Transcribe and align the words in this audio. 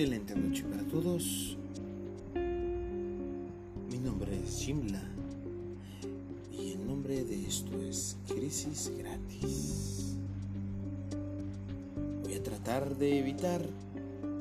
Excelente 0.00 0.34
noche 0.34 0.64
para 0.64 0.82
todos. 0.84 1.58
Mi 3.90 3.98
nombre 3.98 4.34
es 4.42 4.62
Jimla 4.62 5.02
y 6.50 6.72
el 6.72 6.86
nombre 6.86 7.22
de 7.22 7.46
esto 7.46 7.78
es 7.82 8.16
Crisis 8.26 8.90
Gratis. 8.96 10.14
Voy 12.22 12.32
a 12.32 12.42
tratar 12.42 12.96
de 12.96 13.18
evitar 13.18 13.60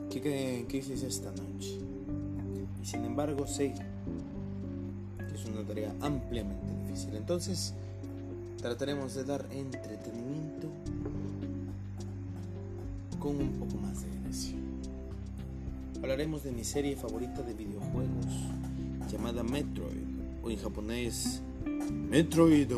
que 0.09 0.21
quede 0.21 0.59
en 0.59 0.65
crisis 0.67 1.03
esta 1.03 1.29
noche. 1.31 1.77
Y 2.81 2.85
sin 2.85 3.03
embargo 3.03 3.45
sé 3.45 3.73
que 3.73 5.35
es 5.35 5.43
una 5.43 5.67
tarea 5.67 5.93
ampliamente 5.99 6.71
difícil. 6.85 7.15
Entonces 7.15 7.73
trataremos 8.61 9.13
de 9.13 9.25
dar 9.25 9.45
entretenimiento 9.51 10.69
con 13.19 13.35
un 13.35 13.49
poco 13.59 13.75
más 13.81 14.03
de 14.03 14.07
gracia 14.23 14.68
hablaremos 16.01 16.43
de 16.43 16.51
mi 16.51 16.63
serie 16.63 16.95
favorita 16.95 17.41
de 17.41 17.53
videojuegos 17.53 18.25
llamada 19.11 19.43
Metroid, 19.43 20.07
o 20.41 20.49
en 20.49 20.57
japonés 20.57 21.41
Metroid. 22.09 22.71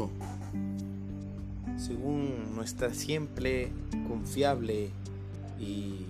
Según 1.77 2.55
nuestra 2.55 2.93
siempre 2.93 3.71
confiable 4.07 4.89
y 5.59 6.05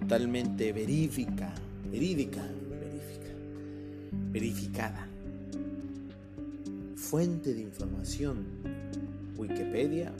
totalmente 0.00 0.72
verífica, 0.72 1.52
verídica, 1.90 2.42
verífica, 2.42 3.34
verificada 4.32 5.08
fuente 7.12 7.52
de 7.52 7.60
información, 7.60 8.46
Wikipedia, 9.36 10.12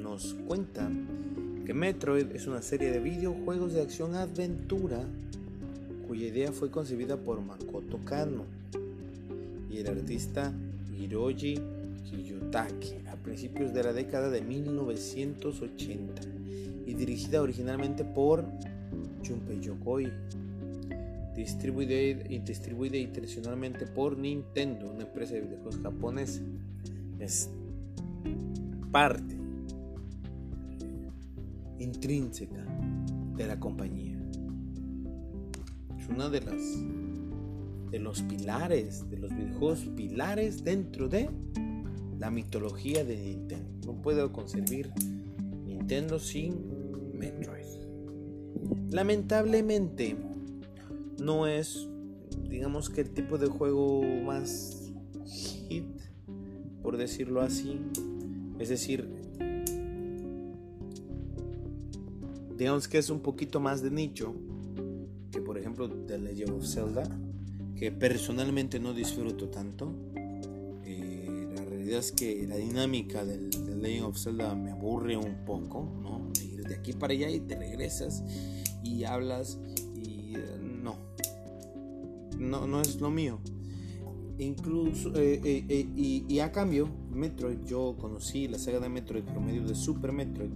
nos 0.00 0.32
cuenta 0.46 0.88
que 1.64 1.72
Metroid 1.72 2.30
es 2.32 2.46
una 2.46 2.60
serie 2.60 2.90
de 2.90 3.00
videojuegos 3.00 3.72
de 3.72 3.80
acción-aventura 3.80 5.02
cuya 6.06 6.26
idea 6.26 6.52
fue 6.52 6.70
concebida 6.70 7.16
por 7.16 7.40
Makoto 7.40 7.98
Kano 8.04 8.44
y 9.70 9.78
el 9.78 9.86
artista 9.86 10.52
Hiroji 10.98 11.58
Kiyotake 12.04 13.08
a 13.08 13.16
principios 13.16 13.72
de 13.72 13.82
la 13.82 13.94
década 13.94 14.28
de 14.28 14.42
1980 14.42 16.22
y 16.86 16.92
dirigida 16.92 17.40
originalmente 17.40 18.04
por 18.04 18.44
Junpei 19.26 19.60
Yokoi 19.60 20.12
distribuida 21.34 21.94
y 21.94 22.38
distribuida 22.40 22.96
intencionalmente 22.96 23.86
por 23.86 24.16
Nintendo, 24.18 24.90
una 24.90 25.02
empresa 25.02 25.34
de 25.34 25.40
videojuegos 25.40 25.78
japonesa. 25.82 26.42
Es 27.18 27.50
parte 28.92 29.33
intrínseca 31.84 32.64
de 33.36 33.46
la 33.46 33.60
compañía. 33.60 34.18
Es 35.98 36.08
una 36.08 36.28
de 36.28 36.40
las 36.40 36.62
de 37.90 38.00
los 38.00 38.22
pilares, 38.22 39.08
de 39.08 39.18
los 39.18 39.30
videojuegos 39.30 39.80
pilares 39.96 40.64
dentro 40.64 41.08
de 41.08 41.30
la 42.18 42.30
mitología 42.30 43.04
de 43.04 43.16
Nintendo. 43.16 43.86
No 43.86 44.02
puedo 44.02 44.32
concebir 44.32 44.90
Nintendo 45.64 46.18
sin 46.18 46.56
Metroid. 47.16 47.64
Lamentablemente 48.90 50.16
no 51.20 51.46
es 51.46 51.88
digamos 52.48 52.90
que 52.90 53.02
el 53.02 53.10
tipo 53.10 53.38
de 53.38 53.46
juego 53.46 54.02
más 54.24 54.92
hit 55.68 55.86
por 56.84 56.98
decirlo 56.98 57.40
así. 57.40 57.80
Es 58.58 58.68
decir, 58.68 59.08
digamos 62.56 62.88
que 62.88 62.98
es 62.98 63.10
un 63.10 63.20
poquito 63.20 63.60
más 63.60 63.82
de 63.82 63.90
nicho 63.90 64.34
que 65.30 65.40
por 65.40 65.58
ejemplo 65.58 65.88
The 65.88 66.18
Legend 66.18 66.50
of 66.50 66.66
Zelda 66.66 67.04
que 67.76 67.90
personalmente 67.90 68.78
no 68.78 68.94
disfruto 68.94 69.48
tanto. 69.48 69.92
Eh, 70.84 71.48
la 71.56 71.64
realidad 71.64 71.98
es 71.98 72.12
que 72.12 72.46
la 72.46 72.56
dinámica 72.56 73.24
del, 73.24 73.50
The 73.50 73.74
Legend 73.74 74.06
of 74.06 74.18
Zelda 74.18 74.54
me 74.54 74.70
aburre 74.70 75.16
un 75.16 75.44
poco 75.44 75.92
no 76.02 76.30
de 76.32 76.44
ir 76.44 76.64
de 76.64 76.76
aquí 76.76 76.92
para 76.92 77.12
allá 77.12 77.28
y 77.30 77.40
te 77.40 77.56
regresas 77.56 78.22
y 78.82 79.04
hablas 79.04 79.58
y 79.96 80.34
eh, 80.36 80.58
no. 80.60 80.96
No 82.38 82.66
no 82.66 82.80
es 82.80 83.00
lo 83.00 83.10
mío. 83.10 83.40
Incluso 84.38 85.12
eh, 85.14 85.64
y, 85.68 86.24
y, 86.28 86.38
a 86.40 86.50
cambio 86.50 86.88
Metroid 87.10 87.64
yo 87.66 87.96
conocí 87.96 88.48
la 88.48 88.58
saga 88.58 88.80
de 88.80 88.88
Metroid 88.88 89.22
por 89.22 89.40
medio 89.40 89.64
de 89.64 89.76
Super 89.76 90.10
Metroid 90.10 90.50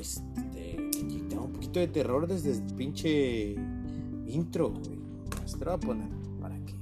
pues 0.00 0.22
te, 0.52 1.36
un 1.36 1.52
poquito 1.52 1.78
de 1.78 1.88
terror 1.88 2.26
desde 2.26 2.52
el 2.52 2.62
pinche 2.74 3.54
intro, 4.26 4.70
güey. 4.70 4.98
Te 5.58 5.62
voy 5.62 5.74
a 5.74 5.76
poner 5.76 6.08
para 6.40 6.56
que 6.64 6.72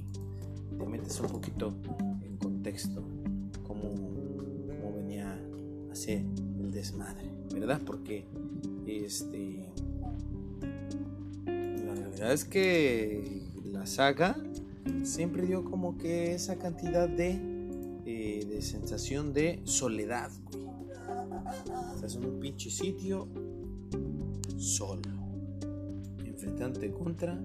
te 0.77 0.85
metes 0.85 1.19
un 1.19 1.27
poquito 1.27 1.73
en 2.23 2.37
contexto 2.37 3.03
cómo, 3.67 3.89
venía 4.95 5.37
a 5.91 5.95
ser 5.95 6.23
el 6.61 6.71
desmadre, 6.71 7.29
¿verdad? 7.53 7.81
Porque 7.85 8.23
este 8.87 9.67
la 11.45 11.93
realidad 11.95 12.31
es 12.31 12.45
que 12.45 13.43
la 13.65 13.85
saga 13.85 14.37
siempre 15.03 15.45
dio 15.45 15.65
como 15.65 15.97
que 15.97 16.35
esa 16.35 16.55
cantidad 16.55 17.09
de, 17.09 17.37
eh, 18.05 18.59
sensación 18.61 19.33
de 19.33 19.59
soledad. 19.65 20.31
Estás 21.95 22.15
en 22.15 22.25
un 22.25 22.39
pinche 22.39 22.69
sitio 22.69 23.27
solo. 24.57 25.01
Enfrentante 26.25 26.91
contra 26.91 27.39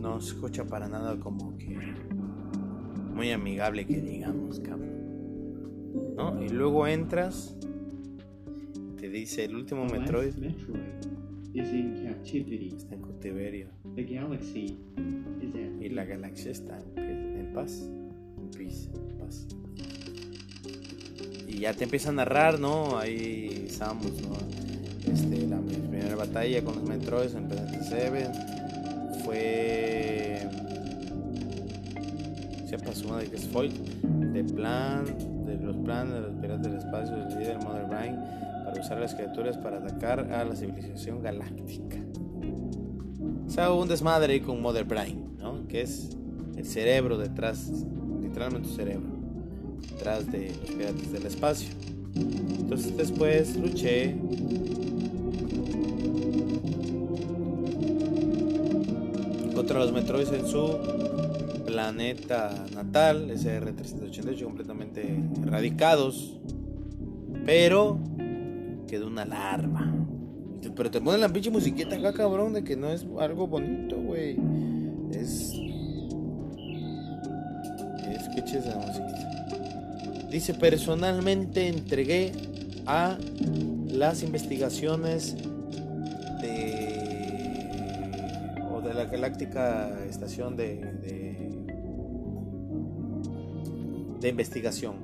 no 0.00 0.20
se 0.20 0.34
escucha 0.34 0.64
para 0.64 0.88
nada 0.88 1.18
como 1.18 1.56
que 1.56 1.76
muy 3.14 3.30
amigable 3.32 3.86
que 3.86 4.00
digamos, 4.00 4.60
cabrón. 4.60 4.90
¿No? 6.16 6.42
Y 6.42 6.48
luego 6.48 6.86
entras, 6.86 7.56
te 8.98 9.08
dice 9.08 9.44
el 9.44 9.56
último 9.56 9.84
Metroid. 9.84 10.34
Está 12.76 12.94
en 12.94 13.02
cautiverio. 13.02 13.68
Y 15.80 15.88
la 15.90 16.04
galaxia 16.04 16.52
está 16.52 16.78
en, 16.96 17.52
paz. 17.52 17.90
En 18.94 19.18
paz. 19.18 19.48
Y 21.48 21.58
ya 21.58 21.74
te 21.74 21.84
empieza 21.84 22.10
a 22.10 22.12
narrar, 22.12 22.60
¿no? 22.60 22.96
Ahí 22.98 23.64
estamos, 23.66 24.12
¿no? 24.22 24.69
Este, 25.06 25.46
la 25.46 25.58
primera 25.60 26.14
batalla 26.14 26.62
con 26.62 26.76
los 26.76 26.84
Metroids 26.84 27.34
en 27.34 27.48
Planet 27.48 27.82
7 27.88 28.30
fue 29.24 30.46
se 32.68 32.78
pasó 32.78 33.08
una 33.08 33.18
de 33.18 33.28
que 33.28 33.36
de 33.36 34.44
plan 34.44 35.04
de 35.44 35.56
los 35.56 35.76
planes 35.76 36.14
de 36.14 36.20
los 36.20 36.34
piratas 36.34 36.62
del 36.62 36.76
espacio 36.76 37.16
del 37.16 37.38
líder 37.38 37.58
Mother 37.64 37.86
Brain 37.86 38.16
para 38.64 38.80
usar 38.80 39.00
las 39.00 39.14
criaturas 39.14 39.56
para 39.56 39.78
atacar 39.78 40.20
a 40.32 40.44
la 40.44 40.54
civilización 40.54 41.22
galáctica 41.22 41.96
o 43.46 43.50
sea 43.50 43.72
un 43.72 43.88
desmadre 43.88 44.40
con 44.42 44.60
Mother 44.62 44.84
Brain 44.84 45.36
¿no? 45.38 45.66
que 45.66 45.82
es 45.82 46.16
el 46.56 46.64
cerebro 46.64 47.18
detrás 47.18 47.70
literalmente 48.22 48.68
cerebro 48.68 49.08
detrás 49.90 50.30
de 50.30 50.52
los 50.60 50.70
piratas 50.70 51.12
del 51.12 51.26
espacio 51.26 51.70
entonces 52.14 52.96
después 52.96 53.56
luché 53.56 54.14
contra 59.60 59.78
los 59.80 59.92
Metroids 59.92 60.32
en 60.32 60.46
su 60.46 60.78
planeta 61.66 62.64
natal, 62.74 63.28
SR-388, 63.30 64.42
completamente 64.42 65.22
erradicados. 65.42 66.40
Pero 67.44 67.98
quedó 68.88 69.08
una 69.08 69.26
larva. 69.26 69.86
Pero 70.74 70.90
te 70.90 70.98
ponen 71.02 71.20
la 71.20 71.28
pinche 71.28 71.50
musiquita 71.50 71.94
acá, 71.96 72.14
cabrón, 72.14 72.54
de 72.54 72.64
que 72.64 72.74
no 72.74 72.88
es 72.90 73.04
algo 73.18 73.46
bonito, 73.48 74.00
güey. 74.00 74.38
Es. 75.12 75.52
Escuche 78.18 78.60
esa 78.60 78.78
musiquita. 78.78 80.26
Dice: 80.30 80.54
Personalmente 80.54 81.68
entregué 81.68 82.32
a 82.86 83.18
las 83.88 84.22
investigaciones 84.22 85.36
Galáctica 89.10 90.04
Estación 90.08 90.56
de, 90.56 90.76
de, 94.20 94.28
investigación, 94.28 94.96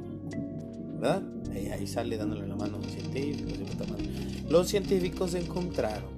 ¿verdad? 1.00 1.22
Ahí, 1.52 1.68
ahí, 1.68 1.86
sale 1.86 2.16
dándole 2.16 2.46
la 2.46 2.54
mano 2.54 2.76
a 2.76 2.78
un 2.78 2.84
científico. 2.84 3.50
Los 4.48 4.68
científicos 4.68 5.34
encontraron 5.34 6.16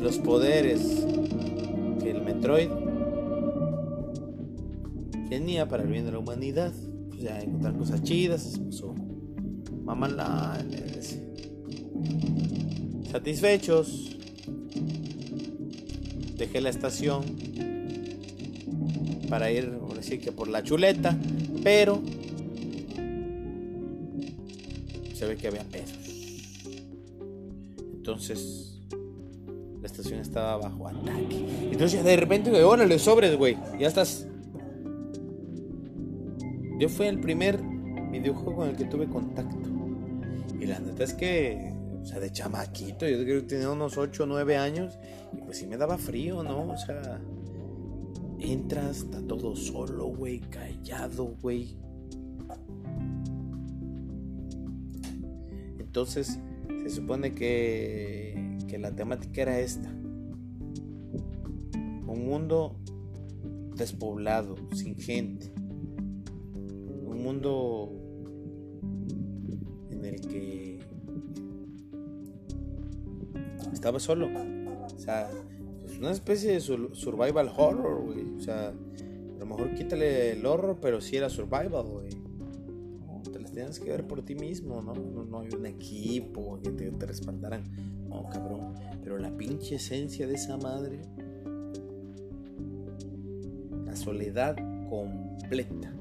los 0.00 0.18
poderes 0.18 1.06
que 2.00 2.10
el 2.10 2.22
Metroid 2.22 2.70
tenía 5.28 5.68
para 5.68 5.82
el 5.82 5.88
bien 5.88 6.04
de 6.04 6.12
la 6.12 6.18
humanidad. 6.18 6.72
Pues 7.08 7.22
ya 7.22 7.40
encontrar 7.40 7.76
cosas 7.76 8.02
chidas, 8.02 8.42
se 8.42 8.58
puso 8.60 8.94
Satisfechos, 13.10 14.16
dejé 16.36 16.60
la 16.60 16.70
estación 16.70 17.24
para 19.28 19.50
ir, 19.50 19.70
por 19.78 19.96
decir 19.96 20.20
que 20.20 20.32
por 20.32 20.48
la 20.48 20.62
chuleta, 20.62 21.16
pero 21.62 22.00
se 25.14 25.26
ve 25.26 25.36
que 25.36 25.48
había 25.48 25.64
pesos. 25.64 25.98
Entonces, 27.94 28.80
la 29.80 29.86
estación 29.86 30.20
estaba 30.20 30.56
bajo 30.56 30.88
ataque. 30.88 31.46
Entonces, 31.70 32.04
de 32.04 32.16
repente, 32.16 32.50
órale, 32.62 32.98
sobres, 32.98 33.36
güey, 33.36 33.56
ya 33.78 33.88
estás. 33.88 34.26
Yo 36.78 36.88
fue 36.88 37.08
el 37.08 37.20
primer 37.20 37.60
videojuego 38.10 38.56
con 38.56 38.68
el 38.68 38.76
que 38.76 38.84
tuve 38.84 39.06
contacto. 39.08 39.68
Y 40.60 40.66
la 40.66 40.78
neta 40.78 41.04
es 41.04 41.12
que, 41.12 41.69
o 42.02 42.04
sea, 42.04 42.20
de 42.20 42.32
chamaquito, 42.32 43.06
yo 43.06 43.22
creo 43.22 43.40
que 43.40 43.46
tenía 43.46 43.70
unos 43.70 43.98
8 43.98 44.22
o 44.24 44.26
9 44.26 44.56
años, 44.56 44.98
y 45.32 45.40
pues 45.42 45.58
sí 45.58 45.66
me 45.66 45.76
daba 45.76 45.98
frío, 45.98 46.42
¿no? 46.42 46.72
O 46.72 46.76
sea, 46.76 47.20
entras, 48.38 48.98
está 48.98 49.20
todo 49.22 49.54
solo, 49.54 50.06
güey, 50.06 50.40
callado, 50.40 51.36
güey. 51.42 51.76
Entonces, 55.78 56.38
se 56.82 56.90
supone 56.90 57.34
que, 57.34 58.58
que 58.66 58.78
la 58.78 58.94
temática 58.94 59.42
era 59.42 59.58
esta. 59.58 59.90
Un 62.06 62.24
mundo 62.26 62.76
despoblado, 63.76 64.56
sin 64.72 64.96
gente. 64.96 65.52
Un 67.06 67.22
mundo 67.22 67.99
estaba 73.72 73.98
solo. 73.98 74.28
O 74.28 74.98
sea, 74.98 75.30
pues 75.80 75.98
una 75.98 76.10
especie 76.10 76.52
de 76.52 76.60
survival 76.60 77.52
horror. 77.56 78.04
O 78.36 78.40
sea, 78.40 78.68
a 78.68 79.38
lo 79.38 79.46
mejor 79.46 79.74
quítale 79.74 80.32
el 80.32 80.44
horror, 80.44 80.78
pero 80.80 81.00
si 81.00 81.16
era 81.16 81.28
survival, 81.28 81.84
güey. 81.86 82.10
te 83.32 83.38
las 83.40 83.52
tienes 83.52 83.80
que 83.80 83.90
ver 83.90 84.06
por 84.06 84.22
ti 84.22 84.34
mismo, 84.34 84.82
¿no? 84.82 84.94
No, 84.94 85.40
hay 85.40 85.48
un 85.48 85.66
equipo 85.66 86.58
que 86.62 86.70
te, 86.70 86.90
te 86.90 87.06
respaldaran. 87.06 87.62
No, 88.08 88.28
cabrón. 88.28 88.74
Pero 89.02 89.18
la 89.18 89.36
pinche 89.36 89.76
esencia 89.76 90.26
de 90.26 90.34
esa 90.34 90.56
madre. 90.56 91.00
La 93.84 93.96
soledad 93.96 94.56
completa. 94.88 95.92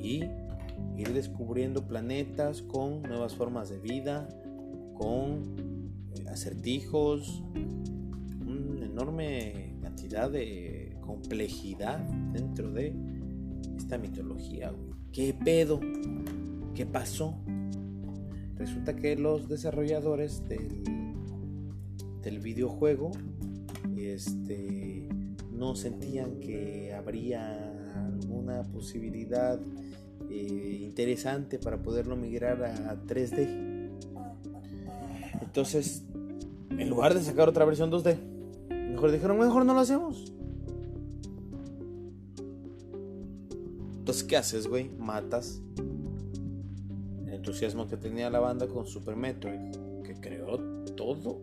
Y 0.00 0.24
ir 0.96 1.12
descubriendo 1.12 1.86
planetas 1.86 2.62
con 2.62 3.02
nuevas 3.02 3.34
formas 3.34 3.70
de 3.70 3.78
vida, 3.78 4.28
con 4.94 5.81
acertijos, 6.30 7.42
una 8.46 8.86
enorme 8.86 9.76
cantidad 9.82 10.30
de 10.30 10.96
complejidad 11.00 11.98
dentro 12.32 12.70
de 12.70 12.94
esta 13.76 13.98
mitología. 13.98 14.72
¿Qué 15.12 15.34
pedo? 15.34 15.80
¿Qué 16.74 16.86
pasó? 16.86 17.34
Resulta 18.56 18.96
que 18.96 19.16
los 19.16 19.48
desarrolladores 19.48 20.46
del, 20.48 20.82
del 22.22 22.38
videojuego 22.38 23.10
este, 23.96 25.08
no 25.52 25.74
sentían 25.74 26.40
que 26.40 26.94
habría 26.94 27.72
alguna 27.94 28.62
posibilidad 28.62 29.60
eh, 30.30 30.78
interesante 30.80 31.58
para 31.58 31.82
poderlo 31.82 32.16
migrar 32.16 32.62
a 32.64 32.96
3D. 33.06 33.71
Entonces, 35.52 36.02
en 36.70 36.88
lugar 36.88 37.12
de 37.12 37.20
sacar 37.20 37.46
otra 37.46 37.66
versión 37.66 37.92
2D, 37.92 38.16
mejor 38.88 39.12
dijeron, 39.12 39.38
mejor 39.38 39.66
no 39.66 39.74
lo 39.74 39.80
hacemos. 39.80 40.32
Entonces, 43.98 44.24
¿qué 44.24 44.38
haces, 44.38 44.66
güey? 44.66 44.88
Matas 44.98 45.60
el 47.26 47.34
entusiasmo 47.34 47.86
que 47.86 47.98
tenía 47.98 48.30
la 48.30 48.40
banda 48.40 48.66
con 48.66 48.86
Super 48.86 49.14
Metroid, 49.14 49.60
que 50.04 50.14
creó 50.14 50.56
todo 50.96 51.42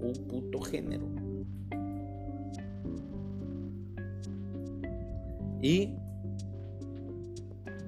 un 0.00 0.14
puto 0.28 0.60
género. 0.60 1.06
Y 5.62 5.94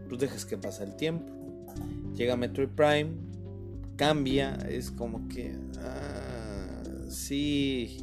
tú 0.09 0.17
dejas 0.17 0.47
que 0.47 0.57
pasa 0.57 0.85
el 0.85 0.95
tiempo. 0.95 1.33
Llega 2.15 2.37
Metroid 2.37 2.69
Prime, 2.69 3.26
cambia, 3.97 4.55
es 4.69 4.91
como 4.91 5.29
que 5.29 5.57
ah, 5.81 6.83
sí 7.09 7.99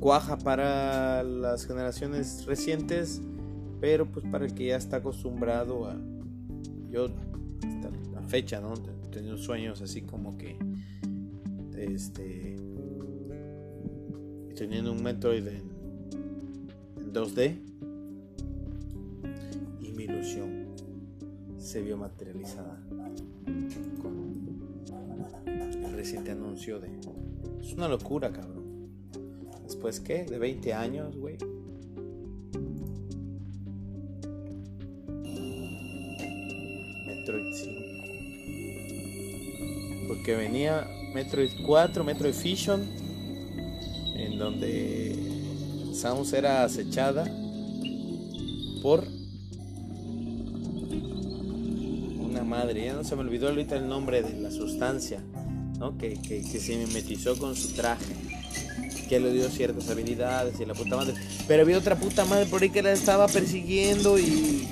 cuaja 0.00 0.38
para 0.38 1.22
las 1.22 1.66
generaciones 1.66 2.46
recientes, 2.46 3.20
pero 3.80 4.06
pues 4.10 4.24
para 4.30 4.46
el 4.46 4.54
que 4.54 4.66
ya 4.66 4.76
está 4.76 4.98
acostumbrado 4.98 5.86
a 5.86 5.96
yo 6.90 7.06
hasta 7.66 7.90
la 8.12 8.22
fecha, 8.22 8.60
¿no? 8.60 8.74
Tenido 9.10 9.36
sueños 9.36 9.82
así 9.82 10.02
como 10.02 10.36
que 10.38 10.56
este 11.76 12.56
teniendo 14.56 14.92
un 14.92 15.02
Metroid 15.02 15.46
en, 15.46 15.62
en 16.96 17.12
2D 17.12 17.68
ilusión 20.08 20.66
se 21.58 21.82
vio 21.82 21.96
materializada 21.96 22.80
con 24.00 24.38
el 25.46 25.92
reciente 25.94 26.30
anuncio 26.32 26.78
de... 26.80 26.88
Es 27.60 27.72
una 27.74 27.88
locura, 27.88 28.32
cabrón. 28.32 28.88
Después, 29.64 30.00
¿qué? 30.00 30.24
De 30.24 30.38
20 30.38 30.72
años, 30.72 31.16
güey. 31.16 31.36
Metroid 37.06 37.54
5. 37.54 37.78
Porque 40.08 40.36
venía 40.36 40.86
Metroid 41.14 41.50
4, 41.66 42.04
Metroid 42.04 42.32
Fusion, 42.32 42.82
en 44.16 44.38
donde 44.38 45.14
Samus 45.92 46.32
era 46.32 46.64
acechada 46.64 47.24
por 48.82 49.17
madre, 52.48 52.86
ya 52.86 52.94
no 52.94 53.04
se 53.04 53.14
me 53.14 53.20
olvidó 53.20 53.48
ahorita 53.48 53.76
el 53.76 53.88
nombre 53.88 54.22
de 54.22 54.40
la 54.40 54.50
sustancia, 54.50 55.22
¿no? 55.78 55.96
Que, 55.96 56.16
se 56.16 56.76
mimetizó 56.76 57.38
con 57.38 57.54
su 57.54 57.68
traje, 57.74 58.04
que 59.08 59.20
le 59.20 59.32
dio 59.32 59.48
ciertas 59.48 59.88
habilidades 59.90 60.58
y 60.58 60.64
la 60.64 60.74
puta 60.74 60.96
madre. 60.96 61.14
Pero 61.46 61.62
había 61.62 61.78
otra 61.78 61.96
puta 61.96 62.24
madre 62.24 62.46
por 62.46 62.62
ahí 62.62 62.70
que 62.70 62.82
la 62.82 62.92
estaba 62.92 63.28
persiguiendo 63.28 64.18
y. 64.18 64.66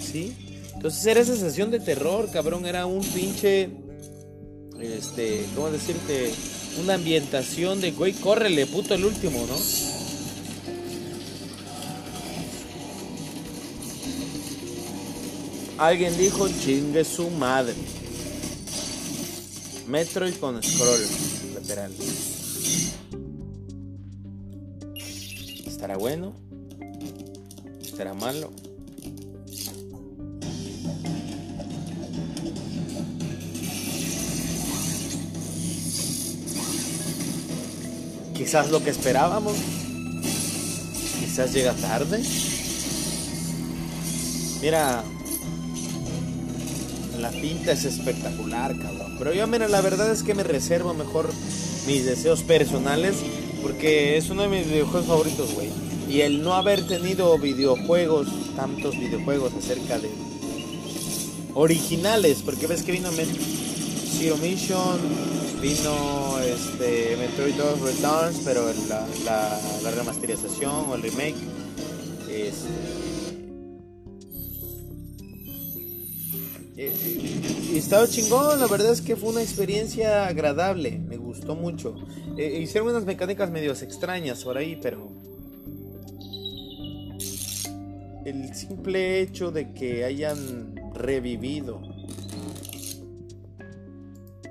¿Sí? 0.00 0.34
Entonces 0.74 1.04
era 1.06 1.24
sensación 1.24 1.70
de 1.70 1.80
terror, 1.80 2.30
cabrón, 2.30 2.64
era 2.64 2.86
un 2.86 3.02
pinche. 3.02 3.70
Este, 4.80 5.44
¿cómo 5.54 5.70
decirte? 5.70 6.32
Una 6.82 6.94
ambientación 6.94 7.80
de, 7.80 7.92
güey, 7.92 8.12
córrele, 8.12 8.66
puto 8.66 8.94
el 8.94 9.04
último, 9.04 9.44
¿no? 9.46 9.56
Alguien 15.78 16.16
dijo 16.16 16.48
chingue 16.48 17.04
su 17.04 17.28
madre. 17.28 17.74
Metroid 19.86 20.34
con 20.36 20.62
scroll 20.62 21.00
lateral. 21.54 21.92
¿Estará 25.66 25.98
bueno? 25.98 26.32
¿Estará 27.82 28.14
malo? 28.14 28.50
Quizás 38.34 38.70
lo 38.70 38.82
que 38.82 38.90
esperábamos. 38.90 39.56
Quizás 41.20 41.52
llega 41.52 41.74
tarde. 41.74 42.22
Mira, 44.62 45.04
la 47.26 47.40
pinta 47.40 47.72
es 47.72 47.84
espectacular, 47.84 48.76
cabrón. 48.78 49.16
Pero 49.18 49.34
yo, 49.34 49.48
mira, 49.48 49.66
la 49.66 49.80
verdad 49.80 50.12
es 50.12 50.22
que 50.22 50.34
me 50.34 50.44
reservo 50.44 50.94
mejor 50.94 51.28
mis 51.88 52.04
deseos 52.04 52.42
personales 52.42 53.16
porque 53.62 54.16
es 54.16 54.30
uno 54.30 54.42
de 54.42 54.48
mis 54.48 54.66
videojuegos 54.66 55.06
favoritos, 55.06 55.52
güey. 55.54 55.70
Y 56.08 56.20
el 56.20 56.40
no 56.44 56.54
haber 56.54 56.86
tenido 56.86 57.36
videojuegos, 57.36 58.28
tantos 58.54 58.96
videojuegos 58.96 59.54
acerca 59.54 59.98
de 59.98 60.08
originales, 61.54 62.42
porque 62.44 62.68
ves 62.68 62.84
que 62.84 62.92
vino 62.92 63.10
Zero 63.10 64.36
Mission, 64.36 65.00
vino 65.60 66.38
este 66.38 67.16
Metroid 67.16 67.54
2 67.54 67.80
Returns, 67.80 68.40
pero 68.44 68.72
la, 68.88 69.58
la, 69.82 69.90
remasterización 69.90 70.84
o 70.88 70.94
el 70.94 71.02
remake. 71.02 71.34
Este, 72.30 73.05
y 77.72 77.78
estaba 77.78 78.06
chingón, 78.06 78.58
la 78.60 78.66
verdad 78.66 78.92
es 78.92 79.00
que 79.00 79.16
fue 79.16 79.30
una 79.30 79.42
experiencia 79.42 80.26
agradable, 80.26 80.98
me 80.98 81.16
gustó 81.16 81.54
mucho. 81.54 81.96
Eh, 82.36 82.60
hicieron 82.62 82.90
unas 82.90 83.04
mecánicas 83.04 83.50
medio 83.50 83.72
extrañas 83.72 84.44
por 84.44 84.56
ahí, 84.56 84.78
pero 84.80 85.08
el 88.24 88.54
simple 88.54 89.20
hecho 89.20 89.50
de 89.50 89.72
que 89.72 90.04
hayan 90.04 90.74
revivido 90.94 91.80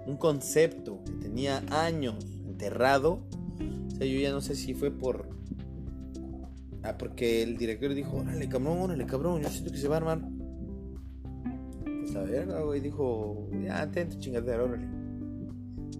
un 0.05 0.17
concepto 0.17 1.03
que 1.05 1.11
tenía 1.13 1.63
años 1.69 2.15
enterrado, 2.45 3.23
o 3.93 3.97
sea, 3.97 4.05
yo 4.05 4.19
ya 4.19 4.31
no 4.31 4.41
sé 4.41 4.55
si 4.55 4.73
fue 4.73 4.91
por 4.91 5.35
Ah, 6.85 6.95
porque 6.99 7.41
el 7.41 7.57
director 7.57 7.95
dijo, 7.95 8.17
órale 8.17 8.47
cabrón, 8.47 8.79
órale 8.79 9.05
cabrón, 9.07 9.41
yo 9.41 9.49
siento 9.49 9.71
que 9.71 9.77
se 9.79 9.87
va 9.87 9.95
a 9.95 9.97
armar 9.97 10.21
pues, 12.15 12.31
verga, 12.31 12.61
güey. 12.61 12.79
Dijo, 12.79 13.49
ya, 13.63 13.81
atento, 13.81 14.17
chingadera, 14.19 14.63
órale. 14.63 14.87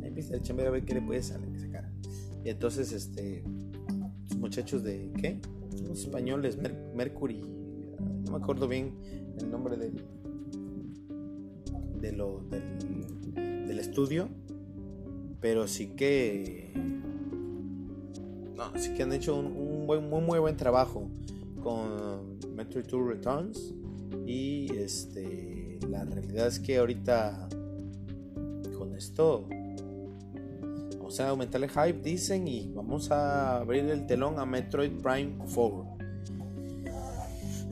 Ahí 0.02 0.08
empieza 0.08 0.36
el 0.36 0.42
chamber 0.42 0.68
a 0.68 0.72
ver 0.72 0.86
qué 0.86 0.94
le 0.94 1.02
puede 1.02 1.22
salir, 1.22 1.60
sacar. 1.60 1.92
Y 2.44 2.50
entonces, 2.50 2.92
este, 2.92 3.44
los 4.30 4.38
muchachos 4.38 4.84
de, 4.84 5.12
¿qué? 5.20 5.40
Los 5.88 6.02
españoles, 6.02 6.58
Mercury, 6.96 7.42
no 8.26 8.32
me 8.32 8.38
acuerdo 8.38 8.68
bien 8.68 8.94
el 9.40 9.52
nombre 9.52 9.76
del, 9.78 10.02
del, 13.68 13.80
estudio, 13.80 14.30
pero 15.42 15.68
sí 15.68 15.88
que, 15.98 16.72
no, 18.56 18.72
sí 18.78 18.94
que 18.94 19.04
han 19.04 19.12
hecho 19.12 19.36
un, 19.36 19.86
buen, 19.86 20.10
muy, 20.10 20.22
muy 20.22 20.40
buen 20.40 20.56
trabajo 20.56 21.10
con 21.62 22.40
Metroid 22.56 22.86
2 22.86 23.06
Returns 23.06 23.74
y 24.26 24.74
este 24.78 25.65
la 25.90 26.04
realidad 26.04 26.48
es 26.48 26.60
que 26.60 26.78
ahorita 26.78 27.48
con 28.78 28.96
esto 28.96 29.48
vamos 30.98 31.20
a 31.20 31.30
aumentar 31.30 31.64
el 31.64 31.70
hype, 31.70 32.02
dicen, 32.02 32.48
y 32.48 32.72
vamos 32.74 33.12
a 33.12 33.58
abrir 33.58 33.86
el 33.86 34.06
telón 34.08 34.40
a 34.40 34.46
Metroid 34.46 34.92
Prime 35.02 35.38
4. 35.54 35.98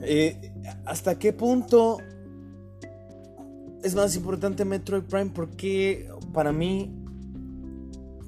Eh, 0.02 0.52
¿Hasta 0.84 1.18
qué 1.18 1.32
punto 1.32 1.98
es 3.82 3.94
más 3.94 4.14
importante 4.16 4.64
Metroid 4.64 5.02
Prime? 5.02 5.30
Porque 5.34 6.08
para 6.32 6.52
mí, 6.52 6.90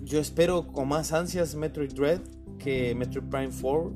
yo 0.02 0.18
espero 0.18 0.66
con 0.72 0.88
más 0.88 1.12
ansias 1.12 1.54
Metroid 1.54 1.92
Dread 1.92 2.20
que 2.58 2.94
Metroid 2.94 3.28
Prime 3.28 3.50
4. 3.60 3.92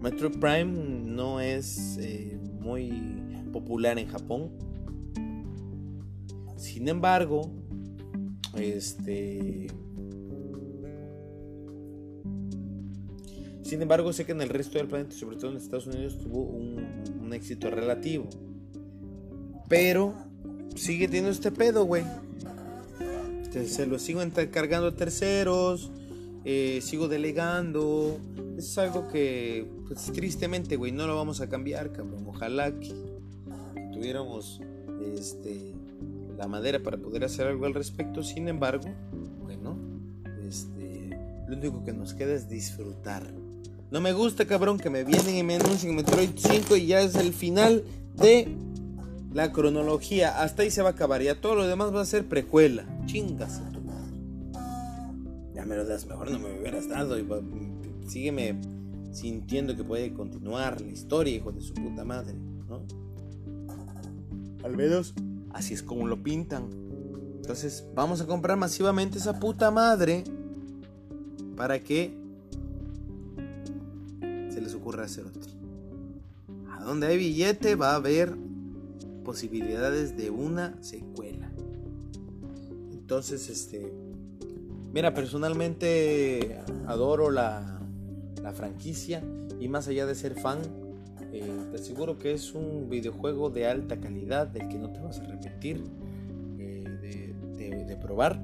Metroid 0.00 0.38
Prime 0.38 0.64
no 0.64 1.40
es 1.40 1.98
eh, 2.00 2.38
muy 2.60 2.92
popular 3.52 3.98
en 3.98 4.08
Japón. 4.08 4.50
Sin 6.56 6.88
embargo, 6.88 7.50
este. 8.56 9.68
Sin 13.62 13.82
embargo, 13.82 14.12
sé 14.12 14.24
que 14.24 14.32
en 14.32 14.40
el 14.40 14.48
resto 14.48 14.78
del 14.78 14.88
planeta, 14.88 15.14
sobre 15.14 15.36
todo 15.36 15.52
en 15.52 15.56
Estados 15.56 15.86
Unidos, 15.86 16.18
tuvo 16.18 16.42
un, 16.42 17.32
éxito 17.32 17.70
relativo. 17.70 18.28
Pero 19.68 20.14
sigue 20.74 21.06
teniendo 21.06 21.30
este 21.30 21.52
pedo, 21.52 21.84
güey. 21.84 22.02
Se 23.66 23.86
lo 23.86 23.98
sigo 23.98 24.22
encargando 24.22 24.88
a 24.88 24.96
terceros. 24.96 25.90
Eh, 26.44 26.80
sigo 26.82 27.08
delegando. 27.08 28.18
es 28.56 28.76
algo 28.78 29.08
que, 29.08 29.66
pues, 29.86 30.10
tristemente, 30.12 30.76
güey, 30.76 30.92
no 30.92 31.06
lo 31.06 31.16
vamos 31.16 31.40
a 31.40 31.48
cambiar, 31.48 31.92
cabrón. 31.92 32.24
Ojalá 32.26 32.72
que 32.78 32.94
tuviéramos 33.92 34.60
este, 35.16 35.74
la 36.36 36.48
madera 36.48 36.80
para 36.80 36.96
poder 36.96 37.24
hacer 37.24 37.46
algo 37.46 37.66
al 37.66 37.74
respecto. 37.74 38.22
Sin 38.22 38.48
embargo, 38.48 38.88
bueno, 39.42 39.76
este, 40.48 41.10
lo 41.48 41.56
único 41.56 41.84
que 41.84 41.92
nos 41.92 42.14
queda 42.14 42.34
es 42.34 42.48
disfrutar. 42.48 43.22
No 43.90 44.00
me 44.00 44.12
gusta, 44.12 44.46
cabrón, 44.46 44.78
que 44.78 44.88
me 44.88 45.04
vienen 45.04 45.36
y 45.36 45.42
me 45.42 45.56
anuncien 45.56 45.96
Metroid 45.96 46.30
5 46.36 46.76
y 46.76 46.86
ya 46.86 47.00
es 47.00 47.16
el 47.16 47.32
final 47.32 47.84
de 48.16 48.48
la 49.34 49.52
cronología. 49.52 50.40
Hasta 50.42 50.62
ahí 50.62 50.70
se 50.70 50.80
va 50.80 50.90
a 50.90 50.92
acabar. 50.92 51.22
Ya 51.22 51.40
todo 51.40 51.56
lo 51.56 51.66
demás 51.66 51.94
va 51.94 52.00
a 52.00 52.06
ser 52.06 52.26
precuela. 52.28 52.86
Chingas 53.06 53.60
Ya 55.54 55.64
me 55.64 55.76
lo 55.76 55.84
das 55.84 56.06
mejor, 56.06 56.30
no 56.30 56.38
me 56.38 56.58
hubieras 56.58 56.88
dado. 56.88 57.18
Y 57.18 57.26
sígueme 58.06 58.60
sintiendo 59.12 59.76
que 59.76 59.84
puede 59.84 60.12
continuar 60.12 60.80
la 60.80 60.90
historia, 60.90 61.34
hijo 61.34 61.52
de 61.52 61.60
su 61.60 61.74
puta 61.74 62.04
madre, 62.04 62.34
¿no? 62.68 62.82
Al 64.64 64.76
menos 64.76 65.14
así 65.52 65.74
es 65.74 65.82
como 65.82 66.06
lo 66.06 66.22
pintan. 66.22 66.68
Entonces 67.36 67.86
vamos 67.94 68.20
a 68.20 68.26
comprar 68.26 68.56
masivamente 68.56 69.18
esa 69.18 69.40
puta 69.40 69.70
madre 69.70 70.24
para 71.56 71.80
que 71.80 72.14
se 74.50 74.60
les 74.60 74.74
ocurra 74.74 75.04
hacer 75.04 75.26
otro. 75.26 75.52
A 76.70 76.84
donde 76.84 77.08
hay 77.08 77.18
billete 77.18 77.74
va 77.74 77.92
a 77.92 77.96
haber 77.96 78.36
posibilidades 79.24 80.16
de 80.16 80.30
una 80.30 80.80
secuela. 80.82 81.50
Entonces, 82.92 83.48
este, 83.50 83.92
mira, 84.92 85.14
personalmente 85.14 86.58
adoro 86.86 87.30
la, 87.30 87.80
la 88.42 88.52
franquicia 88.52 89.22
y 89.58 89.68
más 89.68 89.88
allá 89.88 90.06
de 90.06 90.14
ser 90.14 90.34
fan, 90.34 90.58
eh, 91.32 91.42
te 91.70 91.76
aseguro 91.76 92.18
que 92.18 92.32
es 92.32 92.54
un 92.54 92.88
videojuego 92.88 93.50
de 93.50 93.66
alta 93.66 94.00
calidad 94.00 94.48
del 94.48 94.68
que 94.68 94.78
no 94.78 94.90
te 94.90 95.00
vas 95.00 95.20
a 95.20 95.24
repetir 95.24 95.84
eh, 96.58 96.84
de, 97.86 97.96
probar. 97.96 98.40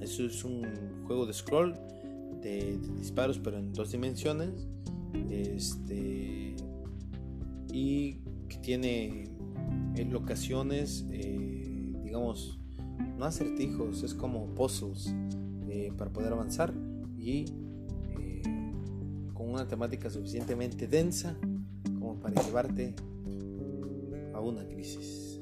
Eso 0.00 0.24
es 0.24 0.42
un 0.42 0.64
juego 1.06 1.26
de 1.26 1.34
scroll, 1.34 1.74
de, 2.40 2.78
disparos, 2.98 3.38
pero 3.38 3.58
en 3.58 3.72
dos 3.72 3.92
dimensiones. 3.92 4.50
Este, 5.30 6.56
y 7.72 8.14
que 8.48 8.58
tiene 8.62 9.28
en 9.94 10.12
locaciones, 10.12 11.04
eh, 11.10 11.92
digamos, 12.02 12.58
no 13.18 13.24
acertijos, 13.24 14.02
es 14.02 14.14
como 14.14 14.46
puzzles 14.54 15.12
eh, 15.68 15.92
para 15.96 16.10
poder 16.10 16.32
avanzar 16.32 16.72
y 17.16 17.46
eh, 18.18 18.42
con 19.34 19.50
una 19.50 19.66
temática 19.66 20.08
suficientemente 20.08 20.86
densa 20.86 21.36
como 21.98 22.20
para 22.20 22.40
llevarte 22.42 22.94
a 24.32 24.40
una 24.40 24.66
crisis. 24.68 25.40